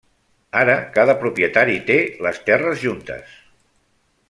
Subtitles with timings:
[0.61, 1.99] Ara cada propietari té
[2.29, 3.39] les terres juntes.